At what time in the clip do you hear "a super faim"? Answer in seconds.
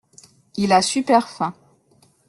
0.71-1.53